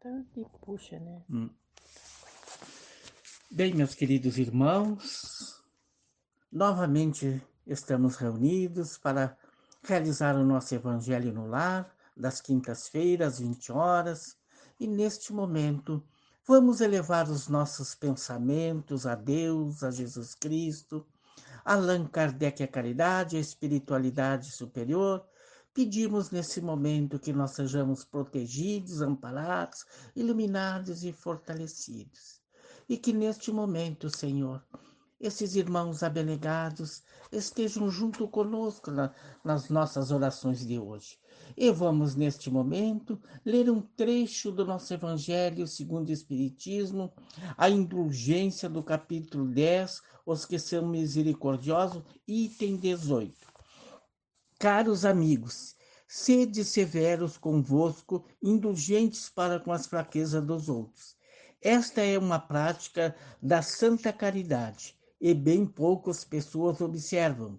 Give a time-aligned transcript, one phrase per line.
[0.00, 1.24] Tá e puxa, né?
[1.28, 1.50] Hum.
[3.50, 5.60] Bem, meus queridos irmãos,
[6.52, 9.36] novamente estamos reunidos para
[9.82, 14.36] realizar o nosso Evangelho no Lar, das quintas-feiras, 20 horas,
[14.78, 16.00] e neste momento
[16.46, 21.04] vamos elevar os nossos pensamentos a Deus, a Jesus Cristo,
[21.64, 25.26] Allan Kardec, a caridade, a espiritualidade superior
[25.78, 29.86] Pedimos nesse momento que nós sejamos protegidos, amparados,
[30.16, 32.40] iluminados e fortalecidos.
[32.88, 34.60] E que neste momento, Senhor,
[35.20, 39.14] esses irmãos abnegados estejam junto conosco na,
[39.44, 41.16] nas nossas orações de hoje.
[41.56, 47.12] E vamos, neste momento, ler um trecho do nosso Evangelho segundo o Espiritismo,
[47.56, 53.47] a indulgência do capítulo 10, os que são misericordiosos, item 18.
[54.60, 55.76] Caros amigos,
[56.08, 61.16] sede severos convosco, indulgentes para com as fraquezas dos outros.
[61.62, 67.56] Esta é uma prática da santa caridade, e bem poucas pessoas observam.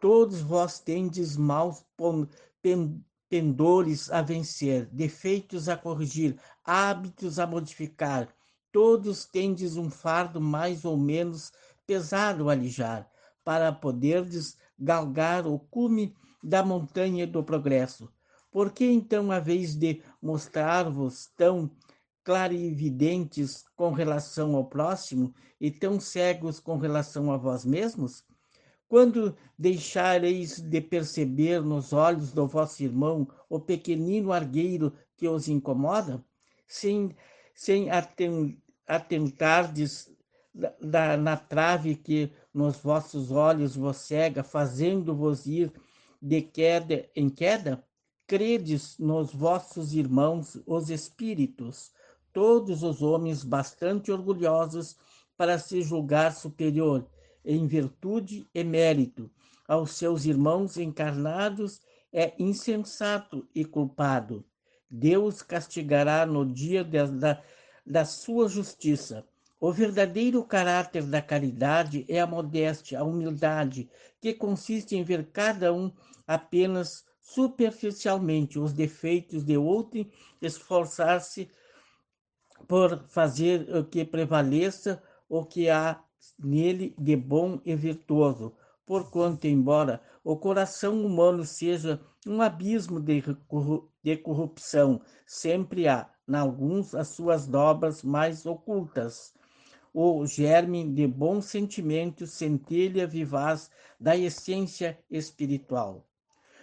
[0.00, 1.84] Todos vós tendes maus
[3.28, 8.32] pendores a vencer, defeitos a corrigir, hábitos a modificar.
[8.70, 11.52] Todos tendes um fardo mais ou menos
[11.84, 13.10] pesado a alijar,
[13.44, 18.12] para poderdes galgar o cume da montanha do progresso.
[18.50, 21.70] Por que então haveis de mostrar-vos tão
[22.24, 28.24] clarividentes com relação ao próximo e tão cegos com relação a vós mesmos?
[28.88, 36.22] Quando deixareis de perceber nos olhos do vosso irmão o pequenino argueiro que os incomoda,
[36.66, 37.16] sem,
[37.54, 37.88] sem
[38.86, 40.11] atentardes
[40.54, 45.72] da, na trave que nos vossos olhos vos cega, fazendo-vos ir
[46.20, 47.82] de queda em queda?
[48.26, 51.92] Credes nos vossos irmãos, os espíritos,
[52.32, 54.96] todos os homens bastante orgulhosos
[55.36, 57.06] para se julgar superior,
[57.44, 59.30] em virtude e mérito,
[59.66, 61.80] aos seus irmãos encarnados,
[62.12, 64.44] é insensato e culpado.
[64.88, 67.42] Deus castigará no dia da,
[67.84, 69.26] da sua justiça
[69.62, 73.88] o verdadeiro caráter da caridade é a modéstia, a humildade,
[74.20, 75.88] que consiste em ver cada um
[76.26, 80.04] apenas superficialmente os defeitos de outro,
[80.40, 81.48] esforçar-se
[82.66, 86.02] por fazer o que prevaleça o que há
[86.36, 95.00] nele de bom e virtuoso, porquanto, embora o coração humano seja um abismo de, corrupção,
[95.24, 99.32] sempre há, em alguns, as suas dobras mais ocultas
[99.92, 103.70] o germe de bons sentimentos, centelha vivaz
[104.00, 106.06] da essência espiritual.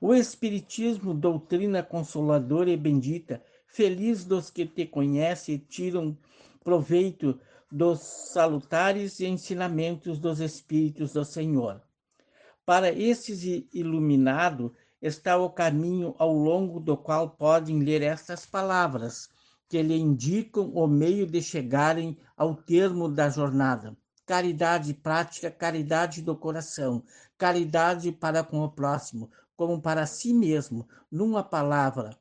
[0.00, 6.16] O Espiritismo, doutrina consoladora e bendita, feliz dos que te conhecem e tiram
[6.64, 7.38] proveito
[7.70, 11.82] dos salutares ensinamentos dos Espíritos do Senhor.
[12.64, 13.44] Para esses
[13.74, 14.70] iluminados
[15.02, 19.28] está o caminho ao longo do qual podem ler estas palavras
[19.70, 23.96] que lhe indicam o meio de chegarem ao termo da jornada.
[24.26, 27.04] Caridade prática, caridade do coração,
[27.38, 32.18] caridade para com o próximo, como para si mesmo, numa palavra.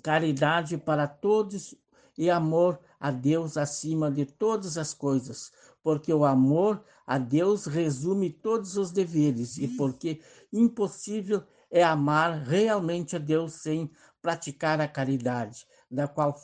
[0.00, 1.74] Caridade para todos
[2.16, 5.52] e amor a Deus acima de todas as coisas,
[5.82, 10.20] porque o amor a Deus resume todos os deveres e porque
[10.52, 13.90] impossível é amar realmente a Deus sem
[14.22, 16.34] praticar a caridade da qual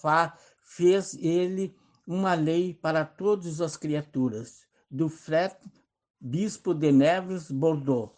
[0.60, 1.74] fez ele
[2.06, 5.56] uma lei para todas as criaturas, do Fret,
[6.20, 8.12] bispo de Neves, Bordeaux.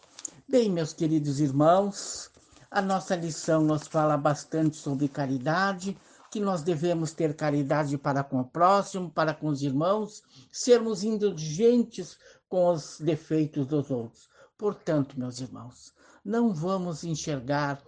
[0.47, 2.31] Bem, meus queridos irmãos,
[2.69, 5.97] a nossa lição nos fala bastante sobre caridade,
[6.31, 12.17] que nós devemos ter caridade para com o próximo, para com os irmãos, sermos indulgentes
[12.47, 14.29] com os defeitos dos outros.
[14.57, 15.93] Portanto, meus irmãos,
[16.23, 17.81] não vamos enxergar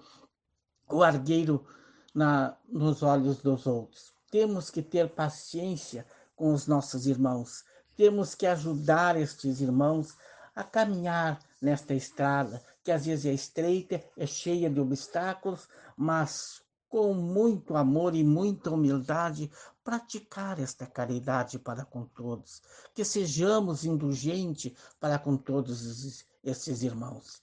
[0.94, 1.66] o argueiro
[2.14, 4.14] na, nos olhos dos outros.
[4.32, 6.06] Temos que ter paciência
[6.36, 7.64] com os nossos irmãos.
[7.96, 10.16] Temos que ajudar estes irmãos
[10.56, 15.68] a caminhar nesta estrada, que às vezes é estreita, é cheia de obstáculos,
[15.98, 19.50] mas com muito amor e muita humildade,
[19.84, 22.62] praticar esta caridade para com todos.
[22.94, 27.42] Que sejamos indulgentes para com todos esses irmãos.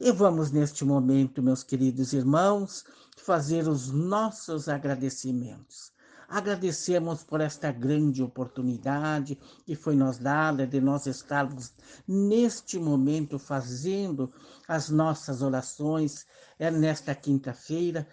[0.00, 2.84] E vamos neste momento, meus queridos irmãos,
[3.16, 5.92] fazer os nossos agradecimentos.
[6.28, 11.74] Agradecemos por esta grande oportunidade que foi nos dada de nós estarmos
[12.08, 14.32] neste momento fazendo
[14.66, 16.26] as nossas orações
[16.58, 18.08] é nesta quinta-feira,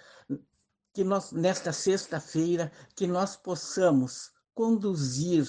[0.93, 5.47] que nós, nesta sexta-feira, que nós possamos conduzir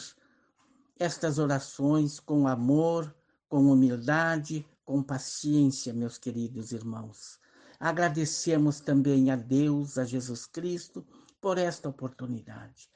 [0.99, 3.13] estas orações com amor,
[3.49, 7.39] com humildade, com paciência, meus queridos irmãos.
[7.79, 11.07] Agradecemos também a Deus, a Jesus Cristo,
[11.41, 12.91] por esta oportunidade.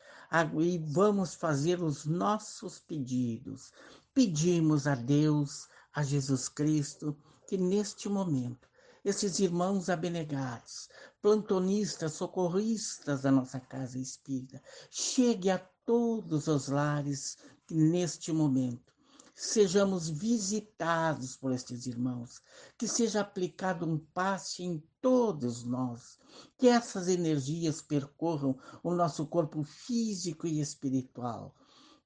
[0.61, 3.73] E vamos fazer os nossos pedidos.
[4.12, 8.69] Pedimos a Deus, a Jesus Cristo, que neste momento,
[9.05, 10.88] esses irmãos abnegados,
[11.23, 17.38] plantonistas, socorristas da nossa casa espírita, chegue a todos os lares
[17.70, 18.94] neste momento
[19.35, 22.41] sejamos visitados por estes irmãos,
[22.79, 26.19] que seja aplicado um passe em todos nós,
[26.57, 31.55] que essas energias percorram o nosso corpo físico e espiritual,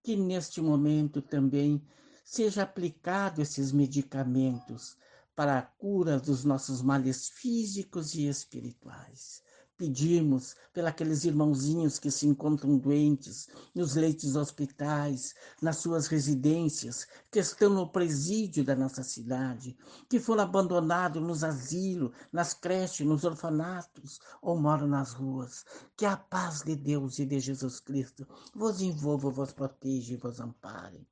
[0.02, 1.84] que neste momento também
[2.24, 4.96] seja aplicado esses medicamentos
[5.36, 9.42] para a cura dos nossos males físicos e espirituais
[9.78, 17.70] Pedimos pelos irmãozinhos que se encontram doentes nos leitos hospitais, nas suas residências, que estão
[17.70, 19.78] no presídio da nossa cidade,
[20.08, 25.64] que foram abandonados nos asilos, nas creches, nos orfanatos ou moram nas ruas.
[25.96, 30.40] Que a paz de Deus e de Jesus Cristo vos envolva, vos proteja e vos
[30.40, 31.06] ampare.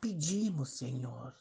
[0.00, 1.34] Pedimos, Senhor,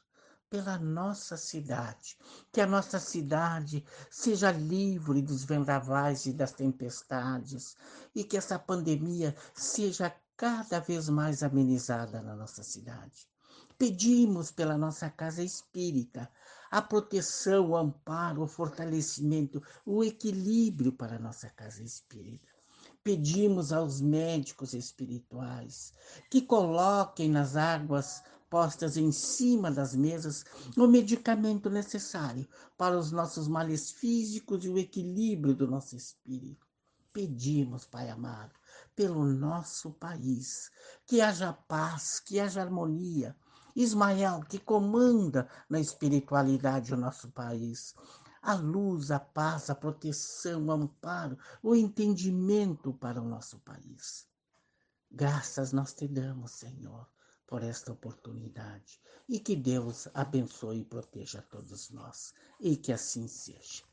[0.50, 2.18] pela nossa cidade,
[2.52, 7.76] que a nossa cidade seja livre dos vendavais e das tempestades
[8.14, 13.28] e que essa pandemia seja cada vez mais amenizada na nossa cidade.
[13.78, 16.30] Pedimos pela nossa casa espírita
[16.72, 22.48] a proteção, o amparo, o fortalecimento, o equilíbrio para a nossa casa espírita.
[23.04, 25.94] Pedimos aos médicos espirituais
[26.30, 28.24] que coloquem nas águas
[28.56, 30.46] postas em cima das mesas
[30.78, 32.48] o medicamento necessário
[32.78, 36.66] para os nossos males físicos e o equilíbrio do nosso espírito.
[37.12, 38.54] Pedimos, Pai amado,
[38.96, 40.72] pelo nosso país,
[41.06, 43.36] que haja paz, que haja harmonia.
[43.76, 47.94] Ismael, que comanda na espiritualidade o nosso país,
[48.42, 54.26] a luz, a paz, a proteção, o amparo, o entendimento para o nosso país.
[55.12, 57.06] Graças nós te damos, Senhor,
[57.48, 63.84] por esta oportunidade e que Deus abençoe e proteja todos nós e que assim seja.